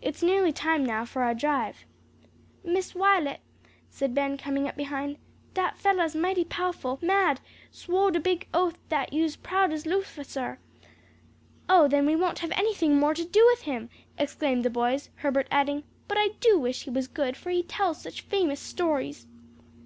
It's 0.00 0.22
nearly 0.22 0.50
time 0.50 0.82
now 0.86 1.04
for 1.04 1.22
our 1.22 1.34
drive." 1.34 1.84
"Miss 2.64 2.94
Wi'let," 2.94 3.40
said 3.90 4.14
Ben, 4.14 4.38
coming 4.38 4.66
up 4.66 4.76
behind, 4.76 5.18
"dat 5.52 5.76
fellah's 5.76 6.16
mighty 6.16 6.46
pow'ful 6.46 6.98
mad; 7.02 7.40
swored 7.70 8.16
a 8.16 8.18
big 8.18 8.48
oath 8.54 8.78
dat 8.88 9.12
you's 9.12 9.36
proud 9.36 9.70
as 9.74 9.84
Luficer." 9.84 10.56
"Oh, 11.68 11.86
then 11.86 12.06
we 12.06 12.16
won't 12.16 12.38
have 12.38 12.52
anything 12.52 12.98
more 12.98 13.12
to 13.12 13.26
do 13.26 13.44
with 13.48 13.60
him!" 13.60 13.90
exclaimed 14.16 14.64
the 14.64 14.70
boys, 14.70 15.10
Herbert 15.16 15.46
adding, 15.50 15.84
"but 16.08 16.16
I 16.16 16.28
do 16.40 16.58
wish 16.58 16.84
he 16.84 16.90
was 16.90 17.06
good, 17.06 17.36
for 17.36 17.50
he 17.50 17.60
does 17.60 17.68
tell 17.68 17.92
such 17.92 18.22
famous 18.22 18.60
stories." 18.60 19.26